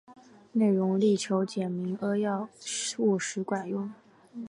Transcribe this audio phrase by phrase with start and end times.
[0.53, 2.49] 内容力求简明扼要、
[2.97, 3.93] 务实管用